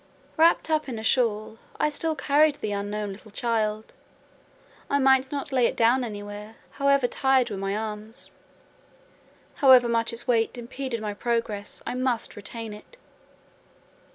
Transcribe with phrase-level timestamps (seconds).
[0.35, 3.93] Wrapped up in a shawl, I still carried the unknown little child:
[4.89, 8.33] I might not lay it down anywhere, however tired were my arms—however
[9.87, 12.97] much its weight impeded my progress, I must retain it.